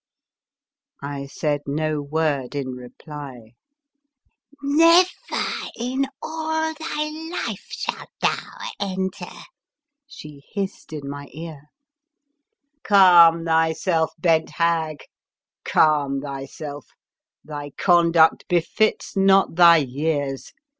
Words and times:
I 1.03 1.27
said 1.27 1.61
no 1.67 2.01
word 2.01 2.55
in 2.55 2.69
reply." 2.71 3.51
Never 4.63 5.45
in 5.77 6.07
all 6.23 6.73
thy 6.73 7.07
life 7.31 7.67
shalt 7.69 8.09
thou 8.19 8.49
enter!'' 8.79 9.27
she 10.07 10.41
hissed 10.53 10.91
in 10.91 11.07
my 11.07 11.27
ear." 11.33 11.65
Calm 12.83 13.45
thyself, 13.45 14.13
bent 14.17 14.49
hag, 14.49 15.03
calm 15.63 16.21
thy 16.21 16.45
self; 16.47 16.87
thy 17.45 17.69
conduct 17.77 18.47
befits 18.47 19.15
not 19.15 19.53
thy 19.53 19.77
years!" 19.77 20.51